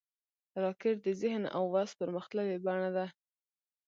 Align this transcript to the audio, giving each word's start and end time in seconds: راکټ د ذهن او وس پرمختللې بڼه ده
راکټ 0.63 0.95
د 1.05 1.07
ذهن 1.21 1.43
او 1.55 1.63
وس 1.73 1.89
پرمختللې 1.99 2.57
بڼه 2.65 2.89
ده 2.95 3.05